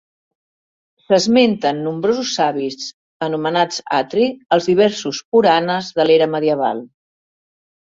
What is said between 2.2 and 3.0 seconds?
savis